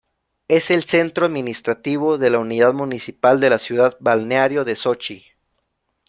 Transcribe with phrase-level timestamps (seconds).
[0.47, 5.25] Es el centro administrativo de la unidad municipal de la ciudad-balneario de Sochi.